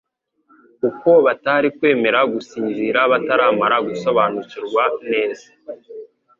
[0.79, 5.47] kuko batari kwemera gusinzira bataramara gusobanukirwa neza